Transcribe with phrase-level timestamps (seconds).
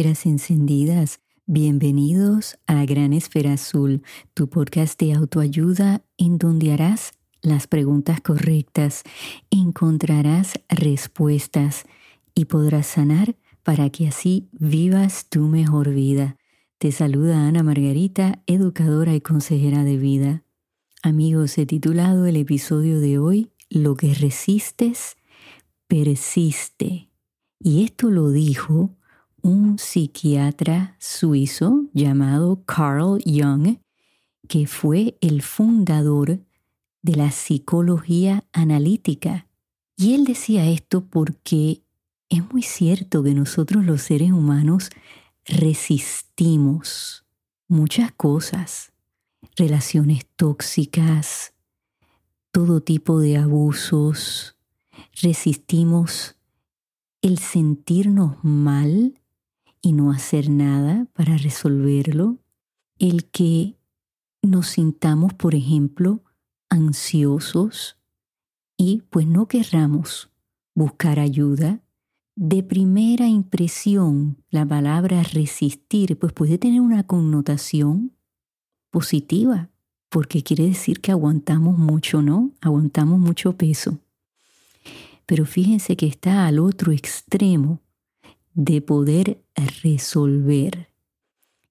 [0.00, 1.20] encendidas.
[1.44, 7.12] Bienvenidos a Gran Esfera Azul, tu podcast de autoayuda en donde harás
[7.42, 9.02] las preguntas correctas,
[9.50, 11.84] encontrarás respuestas
[12.34, 16.38] y podrás sanar para que así vivas tu mejor vida.
[16.78, 20.44] Te saluda Ana Margarita, educadora y consejera de vida.
[21.02, 25.18] Amigos, he titulado el episodio de hoy Lo que resistes,
[25.88, 27.10] persiste.
[27.58, 28.96] Y esto lo dijo
[29.42, 33.78] un psiquiatra suizo llamado Carl Jung,
[34.48, 36.40] que fue el fundador
[37.02, 39.46] de la psicología analítica.
[39.96, 41.82] Y él decía esto porque
[42.28, 44.90] es muy cierto que nosotros los seres humanos
[45.44, 47.24] resistimos
[47.68, 48.92] muchas cosas,
[49.56, 51.54] relaciones tóxicas,
[52.50, 54.56] todo tipo de abusos,
[55.22, 56.36] resistimos
[57.22, 59.19] el sentirnos mal
[59.82, 62.38] y no hacer nada para resolverlo,
[62.98, 63.76] el que
[64.42, 66.22] nos sintamos, por ejemplo,
[66.68, 67.96] ansiosos
[68.76, 70.30] y pues no querramos
[70.74, 71.80] buscar ayuda.
[72.36, 78.12] De primera impresión, la palabra resistir pues puede tener una connotación
[78.90, 79.68] positiva,
[80.08, 82.52] porque quiere decir que aguantamos mucho, ¿no?
[82.60, 83.98] Aguantamos mucho peso.
[85.26, 87.80] Pero fíjense que está al otro extremo
[88.54, 89.42] de poder
[89.82, 90.90] resolver.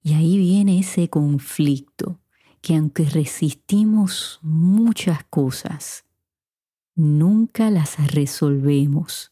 [0.01, 2.19] Y ahí viene ese conflicto
[2.61, 6.05] que aunque resistimos muchas cosas,
[6.95, 9.31] nunca las resolvemos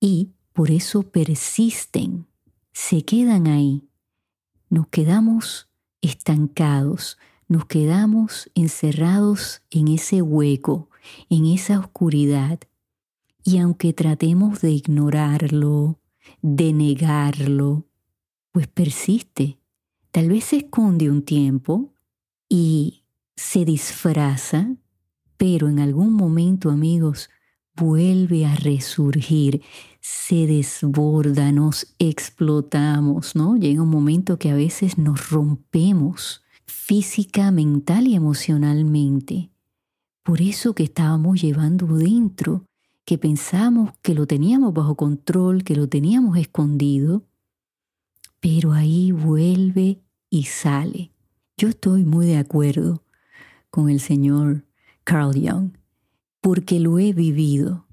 [0.00, 2.26] y por eso persisten,
[2.72, 3.88] se quedan ahí.
[4.68, 5.68] Nos quedamos
[6.00, 7.18] estancados,
[7.48, 10.90] nos quedamos encerrados en ese hueco,
[11.30, 12.58] en esa oscuridad.
[13.44, 15.98] Y aunque tratemos de ignorarlo,
[16.42, 17.86] de negarlo,
[18.52, 19.58] pues persiste.
[20.10, 21.92] Tal vez se esconde un tiempo,
[22.48, 23.04] y
[23.36, 24.76] se disfraza,
[25.36, 27.28] pero en algún momento, amigos,
[27.74, 29.62] vuelve a resurgir,
[30.00, 33.56] se desborda, nos explotamos, ¿no?
[33.56, 39.50] Llega un momento que a veces nos rompemos física, mental y emocionalmente.
[40.22, 42.64] Por eso que estábamos llevando dentro,
[43.06, 47.22] que pensamos que lo teníamos bajo control, que lo teníamos escondido,
[48.40, 51.12] pero ahí vuelve y sale.
[51.56, 53.04] Yo estoy muy de acuerdo
[53.70, 54.66] con el señor
[55.04, 55.70] Carl Jung
[56.40, 57.86] porque lo he vivido.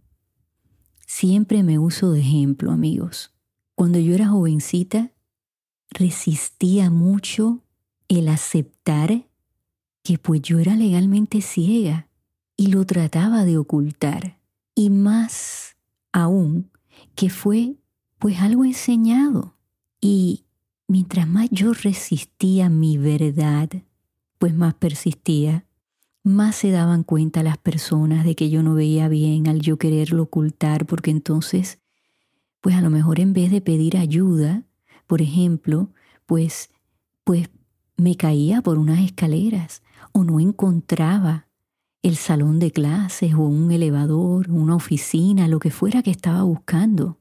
[1.05, 3.31] Siempre me uso de ejemplo, amigos.
[3.75, 5.11] Cuando yo era jovencita,
[5.91, 7.61] resistía mucho
[8.07, 9.27] el aceptar
[10.01, 12.09] que pues yo era legalmente ciega
[12.57, 14.42] y lo trataba de ocultar.
[14.75, 15.75] Y más
[16.11, 16.71] aún
[17.15, 17.75] que fue
[18.19, 19.57] pues algo enseñado.
[19.99, 20.45] Y
[20.87, 23.69] Mientras más yo resistía mi verdad,
[24.37, 25.65] pues más persistía,
[26.23, 30.23] más se daban cuenta las personas de que yo no veía bien al yo quererlo
[30.23, 31.79] ocultar, porque entonces,
[32.61, 34.63] pues a lo mejor en vez de pedir ayuda,
[35.07, 35.89] por ejemplo,
[36.25, 36.69] pues,
[37.23, 37.49] pues
[37.97, 41.47] me caía por unas escaleras o no encontraba
[42.03, 47.17] el salón de clases o un elevador, una oficina, lo que fuera que estaba buscando.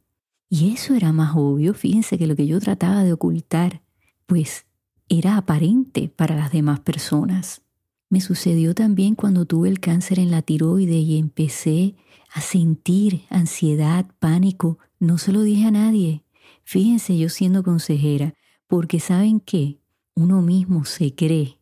[0.50, 3.81] Y eso era más obvio, fíjense que lo que yo trataba de ocultar,
[4.26, 4.66] pues
[5.09, 7.62] era aparente para las demás personas.
[8.10, 11.94] Me sucedió también cuando tuve el cáncer en la tiroide y empecé
[12.34, 14.78] a sentir ansiedad, pánico.
[14.99, 16.25] No se lo dije a nadie.
[16.64, 18.34] Fíjense yo siendo consejera,
[18.66, 19.78] porque saben qué,
[20.14, 21.59] uno mismo se cree,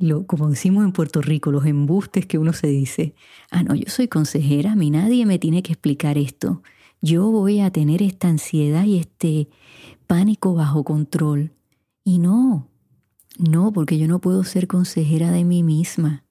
[0.00, 3.14] lo, como decimos en Puerto Rico, los embustes que uno se dice,
[3.52, 6.62] ah, no, yo soy consejera, a mí nadie me tiene que explicar esto
[7.02, 9.48] yo voy a tener esta ansiedad y este
[10.06, 11.52] pánico bajo control.
[12.04, 12.68] Y no,
[13.38, 16.24] no, porque yo no puedo ser consejera de mí misma.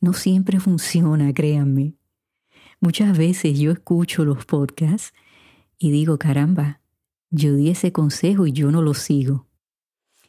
[0.00, 1.94] No siempre funciona, créanme.
[2.80, 5.12] Muchas veces yo escucho los podcasts
[5.78, 6.80] y digo, caramba,
[7.30, 9.46] yo di ese consejo y yo no lo sigo.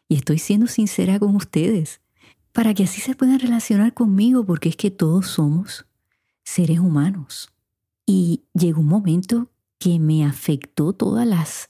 [0.09, 2.01] Y estoy siendo sincera con ustedes,
[2.57, 5.85] para que así se puedan relacionar conmigo, porque es que todos somos
[6.43, 7.53] seres humanos.
[8.03, 11.69] Y llegó un momento que me afectó todas las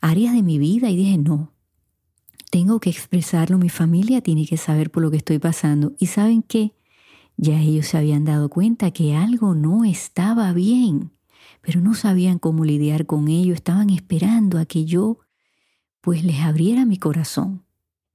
[0.00, 1.52] áreas de mi vida y dije, no,
[2.48, 5.94] tengo que expresarlo, mi familia tiene que saber por lo que estoy pasando.
[5.98, 6.76] Y saben qué,
[7.36, 11.10] ya ellos se habían dado cuenta que algo no estaba bien,
[11.60, 15.18] pero no sabían cómo lidiar con ello, estaban esperando a que yo
[16.00, 17.64] pues les abriera mi corazón.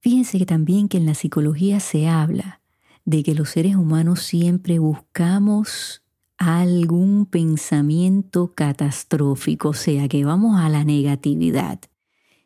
[0.00, 2.60] Fíjense que también que en la psicología se habla
[3.04, 6.02] de que los seres humanos siempre buscamos
[6.38, 11.80] algún pensamiento catastrófico, o sea, que vamos a la negatividad.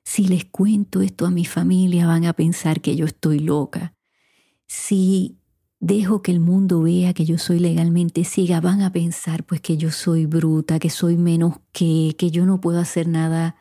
[0.05, 3.95] Si les cuento esto a mi familia van a pensar que yo estoy loca.
[4.67, 5.39] Si
[5.81, 9.77] dejo que el mundo vea que yo soy legalmente ciega, van a pensar pues que
[9.77, 13.57] yo soy bruta, que soy menos que, que yo no puedo hacer nada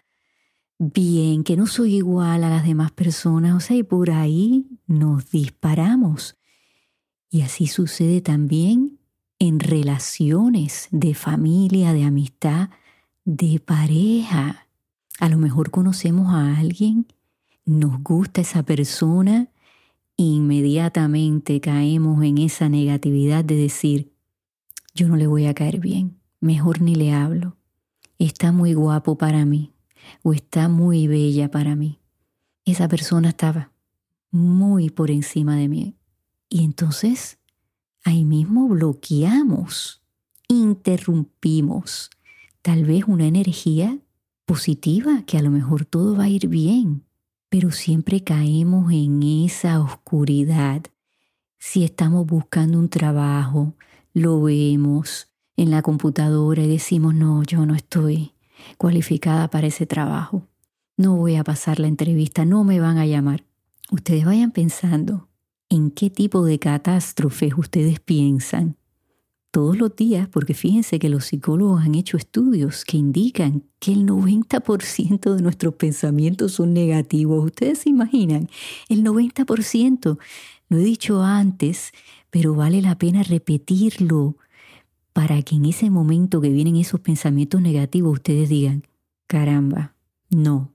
[0.80, 3.56] bien, que no soy igual a las demás personas.
[3.56, 6.38] O sea, y por ahí nos disparamos.
[7.30, 8.98] Y así sucede también
[9.38, 12.70] en relaciones de familia, de amistad,
[13.26, 14.68] de pareja.
[15.20, 17.06] A lo mejor conocemos a alguien,
[17.66, 19.50] nos gusta esa persona,
[20.16, 24.14] inmediatamente caemos en esa negatividad de decir,
[24.96, 27.58] yo no le voy a caer bien, mejor ni le hablo,
[28.18, 29.74] está muy guapo para mí
[30.24, 32.00] o está muy bella para mí.
[32.66, 33.72] Esa persona estaba
[34.32, 35.96] muy por encima de mí.
[36.50, 37.38] Y entonces
[38.04, 40.02] ahí mismo bloqueamos,
[40.48, 42.10] interrumpimos
[42.62, 43.98] tal vez una energía
[44.46, 47.06] positiva que a lo mejor todo va a ir bien
[47.50, 50.84] pero siempre caemos en esa oscuridad.
[51.58, 53.74] Si estamos buscando un trabajo,
[54.14, 58.34] lo vemos en la computadora y decimos, no, yo no estoy
[58.78, 60.48] cualificada para ese trabajo,
[60.98, 63.46] no voy a pasar la entrevista, no me van a llamar.
[63.92, 65.30] Ustedes vayan pensando
[65.70, 68.76] en qué tipo de catástrofes ustedes piensan
[69.52, 74.06] todos los días, porque fíjense que los psicólogos han hecho estudios que indican que el
[74.06, 77.46] 90% de nuestros pensamientos son negativos.
[77.46, 78.50] Ustedes se imaginan,
[78.90, 80.20] el 90%,
[80.70, 81.94] lo he dicho antes,
[82.30, 84.36] pero vale la pena repetirlo
[85.14, 88.84] para que en ese momento que vienen esos pensamientos negativos ustedes digan,
[89.28, 89.96] caramba,
[90.30, 90.74] no,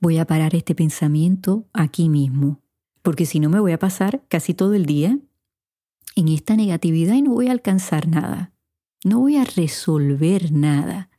[0.00, 2.60] voy a parar este pensamiento aquí mismo,
[3.02, 5.18] porque si no me voy a pasar casi todo el día
[6.16, 8.52] en esta negatividad y no voy a alcanzar nada.
[9.04, 11.10] No voy a resolver nada.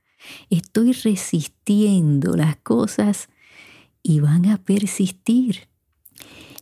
[0.49, 3.29] Estoy resistiendo las cosas
[4.01, 5.67] y van a persistir.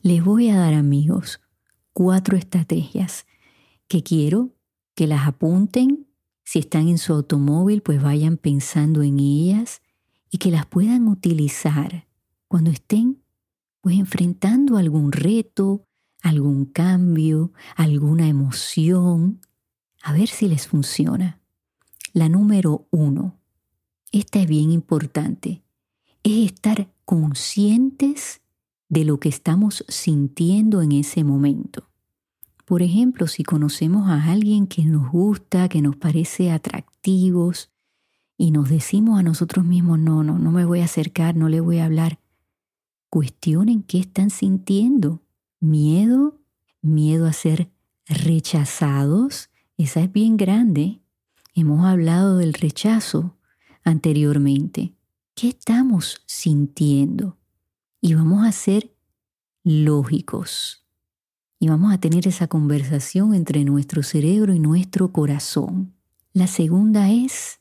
[0.01, 1.41] Les voy a dar, amigos,
[1.93, 3.27] cuatro estrategias
[3.87, 4.55] que quiero
[5.01, 6.05] que las apunten.
[6.43, 9.81] Si están en su automóvil, pues vayan pensando en ellas
[10.29, 12.07] y que las puedan utilizar
[12.47, 13.23] cuando estén
[13.81, 15.87] pues enfrentando algún reto,
[16.21, 19.41] algún cambio, alguna emoción,
[20.03, 21.41] a ver si les funciona.
[22.13, 23.39] La número uno,
[24.11, 25.63] esta es bien importante,
[26.21, 28.41] es estar conscientes
[28.87, 31.90] de lo que estamos sintiendo en ese momento.
[32.71, 37.69] Por ejemplo, si conocemos a alguien que nos gusta, que nos parece atractivos,
[38.37, 41.59] y nos decimos a nosotros mismos, no, no, no me voy a acercar, no le
[41.59, 42.21] voy a hablar,
[43.09, 45.21] cuestionen qué están sintiendo
[45.59, 46.39] miedo,
[46.81, 47.69] miedo a ser
[48.05, 51.01] rechazados, esa es bien grande.
[51.53, 53.35] Hemos hablado del rechazo
[53.83, 54.93] anteriormente.
[55.35, 57.37] ¿Qué estamos sintiendo?
[57.99, 58.95] Y vamos a ser
[59.61, 60.81] lógicos.
[61.63, 65.93] Y vamos a tener esa conversación entre nuestro cerebro y nuestro corazón.
[66.33, 67.59] La segunda es,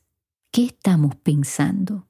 [0.49, 2.07] ¿qué estamos pensando?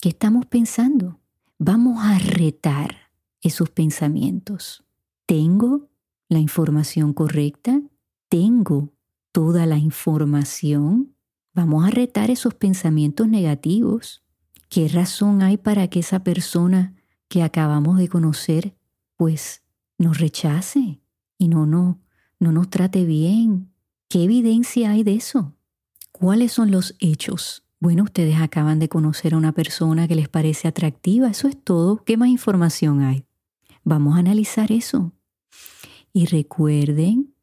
[0.00, 1.20] ¿Qué estamos pensando?
[1.58, 3.12] Vamos a retar
[3.42, 4.82] esos pensamientos.
[5.26, 5.90] ¿Tengo
[6.30, 7.82] la información correcta?
[8.30, 8.94] ¿Tengo
[9.30, 11.14] toda la información?
[11.52, 14.24] Vamos a retar esos pensamientos negativos.
[14.70, 16.94] ¿Qué razón hay para que esa persona
[17.28, 18.74] que acabamos de conocer
[19.18, 19.62] pues
[19.98, 21.02] nos rechace
[21.38, 22.00] y no, no,
[22.38, 23.70] no nos trate bien?
[24.08, 25.54] ¿Qué evidencia hay de eso?
[26.12, 27.64] ¿Cuáles son los hechos?
[27.78, 32.02] Bueno, ustedes acaban de conocer a una persona que les parece atractiva, eso es todo.
[32.04, 33.24] ¿Qué más información hay?
[33.84, 35.12] Vamos a analizar eso.
[36.12, 37.34] Y recuerden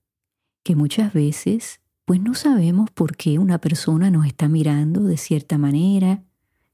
[0.63, 5.57] que muchas veces pues no sabemos por qué una persona nos está mirando de cierta
[5.57, 6.23] manera.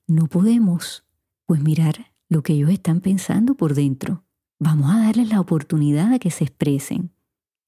[0.07, 1.05] No podemos
[1.45, 4.23] pues mirar lo que ellos están pensando por dentro.
[4.59, 7.11] Vamos a darles la oportunidad a que se expresen.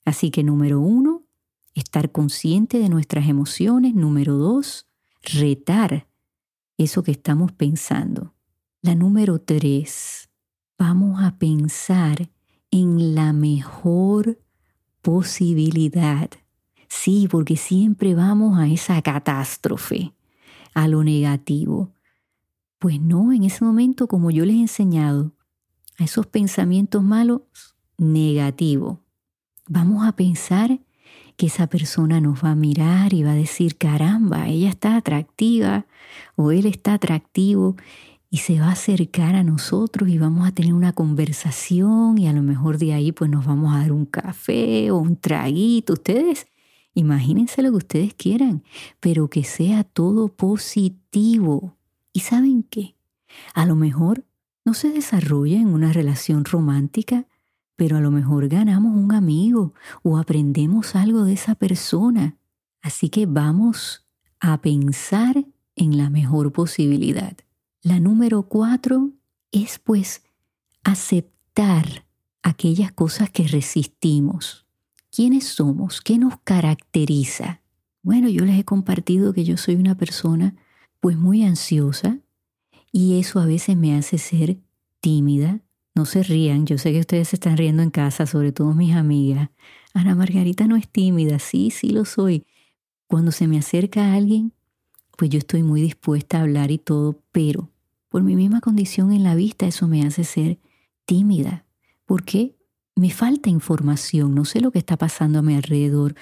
[0.03, 1.23] Así que número uno,
[1.73, 3.95] estar consciente de nuestras emociones.
[3.95, 4.89] Número dos,
[5.23, 6.09] retar
[6.77, 8.33] eso que estamos pensando.
[8.81, 10.29] La número tres,
[10.77, 12.29] vamos a pensar
[12.71, 14.39] en la mejor
[15.01, 16.29] posibilidad.
[16.89, 20.13] Sí, porque siempre vamos a esa catástrofe,
[20.73, 21.93] a lo negativo.
[22.79, 25.33] Pues no, en ese momento, como yo les he enseñado,
[26.01, 27.41] a esos pensamientos malos,
[27.97, 29.01] negativo.
[29.67, 30.79] Vamos a pensar
[31.37, 35.85] que esa persona nos va a mirar y va a decir, caramba, ella está atractiva
[36.35, 37.75] o él está atractivo
[38.29, 42.33] y se va a acercar a nosotros y vamos a tener una conversación y a
[42.33, 45.93] lo mejor de ahí pues nos vamos a dar un café o un traguito.
[45.93, 46.47] Ustedes
[46.93, 48.63] imagínense lo que ustedes quieran,
[48.99, 51.77] pero que sea todo positivo.
[52.13, 52.95] ¿Y saben qué?
[53.53, 54.25] A lo mejor
[54.63, 57.27] no se desarrolla en una relación romántica,
[57.75, 62.37] pero a lo mejor ganamos un amigo o aprendemos algo de esa persona.
[62.81, 64.07] Así que vamos
[64.39, 67.35] a pensar en la mejor posibilidad.
[67.81, 69.11] La número cuatro
[69.51, 70.23] es pues
[70.83, 72.05] aceptar
[72.43, 74.65] aquellas cosas que resistimos.
[75.11, 76.01] ¿Quiénes somos?
[76.01, 77.61] ¿Qué nos caracteriza?
[78.03, 80.55] Bueno, yo les he compartido que yo soy una persona
[80.99, 82.19] pues muy ansiosa
[82.91, 84.57] y eso a veces me hace ser
[84.99, 85.61] tímida.
[85.93, 88.95] No se rían, yo sé que ustedes se están riendo en casa, sobre todo mis
[88.95, 89.49] amigas.
[89.93, 92.45] Ana Margarita no es tímida, sí, sí lo soy.
[93.07, 94.53] Cuando se me acerca alguien,
[95.17, 97.69] pues yo estoy muy dispuesta a hablar y todo, pero
[98.09, 100.59] por mi misma condición en la vista eso me hace ser
[101.05, 101.65] tímida.
[102.05, 102.55] ¿Por qué?
[102.95, 106.15] Me falta información, no sé lo que está pasando a mi alrededor.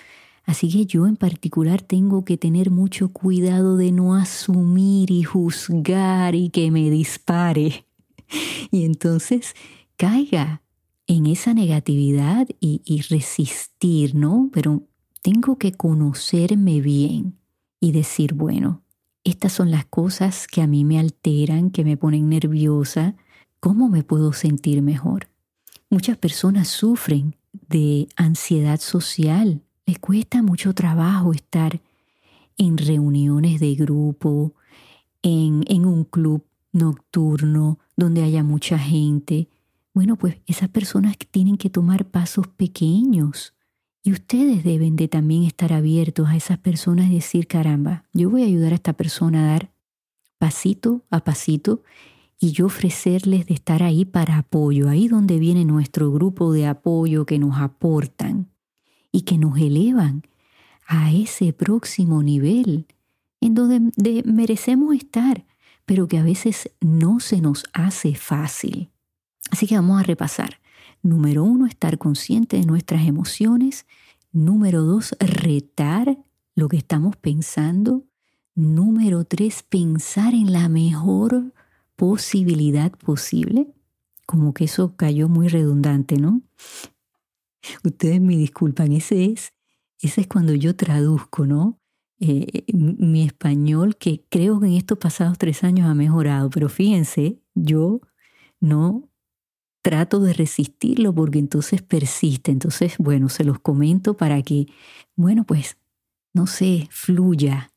[0.49, 6.33] Así que yo en particular tengo que tener mucho cuidado de no asumir y juzgar
[6.33, 7.85] y que me dispare.
[8.71, 9.53] Y entonces
[9.95, 10.63] caiga
[11.05, 14.49] en esa negatividad y, resistir, ¿no?
[14.51, 14.87] Pero
[15.21, 17.37] tengo que conocerme bien
[17.79, 18.81] y decir, bueno,
[19.23, 23.15] estas son las cosas que a mí me alteran, que me ponen nerviosa,
[23.59, 25.29] ¿cómo me puedo sentir mejor?
[25.91, 27.35] Muchas personas sufren
[27.67, 31.81] de ansiedad social, les cuesta mucho trabajo estar
[32.59, 34.53] en reuniones de grupo,
[35.23, 39.49] en, en un club nocturno donde haya mucha gente.
[39.95, 43.55] Bueno, pues esas personas tienen que tomar pasos pequeños
[44.03, 48.43] y ustedes deben de también estar abiertos a esas personas y decir, caramba, yo voy
[48.43, 49.71] a ayudar a esta persona a dar
[50.37, 51.81] pasito a pasito
[52.39, 57.25] y yo ofrecerles de estar ahí para apoyo, ahí donde viene nuestro grupo de apoyo
[57.25, 58.48] que nos aportan
[59.11, 60.23] y que nos elevan
[60.87, 62.87] a ese próximo nivel
[63.41, 63.79] en donde
[64.25, 65.45] merecemos estar,
[65.85, 68.89] pero que a veces no se nos hace fácil.
[69.51, 70.59] Así que vamos a repasar.
[71.01, 73.85] Número uno, estar consciente de nuestras emociones.
[74.31, 76.17] Número dos, retar
[76.55, 78.03] lo que estamos pensando.
[78.53, 81.53] Número tres, pensar en la mejor
[81.95, 83.67] posibilidad posible.
[84.25, 86.41] Como que eso cayó muy redundante, ¿no?
[87.83, 89.53] Ustedes me disculpan, ese es,
[90.01, 91.79] ese es cuando yo traduzco, ¿no?
[92.19, 97.41] Eh, mi español, que creo que en estos pasados tres años ha mejorado, pero fíjense,
[97.55, 98.01] yo
[98.59, 99.09] no
[99.81, 102.51] trato de resistirlo porque entonces persiste.
[102.51, 104.67] Entonces, bueno, se los comento para que,
[105.15, 105.77] bueno, pues,
[106.33, 107.71] no sé, fluya.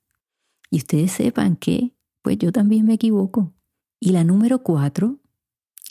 [0.70, 3.54] Y ustedes sepan que, pues yo también me equivoco.
[4.00, 5.20] Y la número cuatro,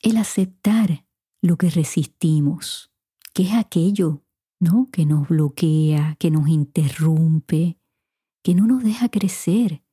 [0.03, 1.05] el aceptar
[1.41, 2.90] lo que resistimos,
[3.33, 4.23] que es aquello,
[4.59, 4.89] ¿no?
[4.91, 7.77] Que nos bloquea, que nos interrumpe,
[8.43, 9.83] que no nos deja crecer.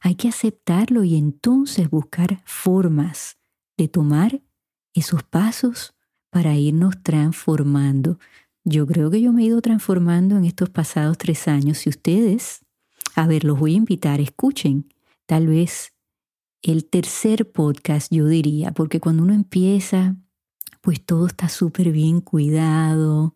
[0.00, 3.38] Hay que aceptarlo y entonces buscar formas
[3.76, 4.42] de tomar
[4.94, 5.94] esos pasos
[6.30, 8.18] para irnos transformando.
[8.64, 11.78] Yo creo que yo me he ido transformando en estos pasados tres años.
[11.78, 12.64] Si ustedes,
[13.14, 14.92] a ver, los voy a invitar, escuchen,
[15.26, 15.92] tal vez
[16.62, 20.16] el tercer podcast, yo diría, porque cuando uno empieza,
[20.86, 23.34] pues todo está súper bien cuidado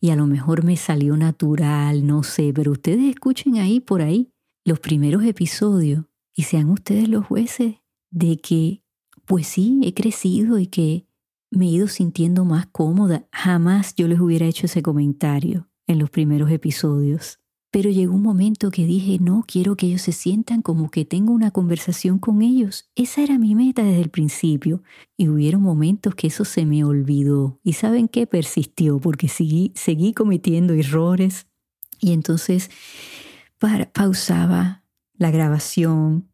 [0.00, 4.32] y a lo mejor me salió natural, no sé, pero ustedes escuchen ahí por ahí
[4.64, 7.76] los primeros episodios y sean ustedes los jueces
[8.10, 8.82] de que
[9.24, 11.06] pues sí, he crecido y que
[11.48, 13.24] me he ido sintiendo más cómoda.
[13.30, 17.38] Jamás yo les hubiera hecho ese comentario en los primeros episodios.
[17.74, 21.32] Pero llegó un momento que dije, no, quiero que ellos se sientan como que tengo
[21.32, 22.88] una conversación con ellos.
[22.94, 24.84] Esa era mi meta desde el principio.
[25.16, 27.58] Y hubieron momentos que eso se me olvidó.
[27.64, 28.28] ¿Y saben qué?
[28.28, 31.48] Persistió porque seguí, seguí cometiendo errores.
[31.98, 32.70] Y entonces
[33.92, 36.28] pausaba la grabación.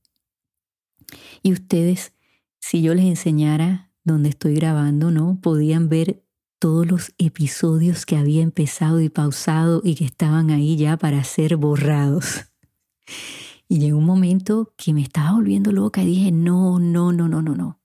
[1.43, 2.13] Y ustedes
[2.59, 5.41] si yo les enseñara donde estoy grabando, ¿no?
[5.41, 6.23] Podían ver
[6.61, 11.57] todos los episodios que había empezado y pausado y que estaban ahí ya para ser
[11.57, 12.45] borrados.
[13.67, 17.41] Y llegó un momento que me estaba volviendo loca y dije, no, no, no, no,
[17.41, 17.81] no, no.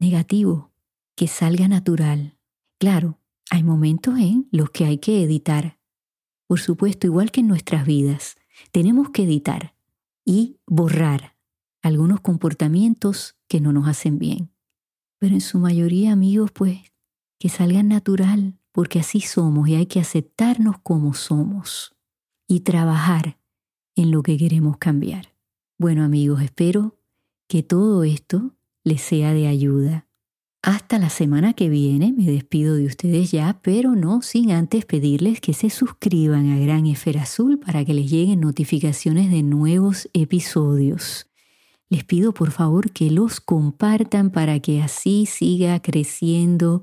[0.00, 0.72] Negativo,
[1.14, 2.36] que salga natural.
[2.78, 3.20] Claro,
[3.50, 5.78] hay momentos en los que hay que editar.
[6.46, 8.36] Por supuesto, igual que en nuestras vidas,
[8.72, 9.74] tenemos que editar
[10.24, 11.36] y borrar
[11.82, 14.50] algunos comportamientos que no nos hacen bien.
[15.18, 16.80] Pero en su mayoría, amigos, pues
[17.38, 21.96] que salgan natural, porque así somos y hay que aceptarnos como somos
[22.46, 23.38] y trabajar
[23.94, 25.34] en lo que queremos cambiar.
[25.78, 26.98] Bueno, amigos, espero
[27.46, 28.54] que todo esto
[28.84, 30.06] les sea de ayuda.
[30.62, 35.40] Hasta la semana que viene me despido de ustedes ya, pero no sin antes pedirles
[35.40, 41.26] que se suscriban a Gran Esfera Azul para que les lleguen notificaciones de nuevos episodios.
[41.88, 46.82] Les pido por favor que los compartan para que así siga creciendo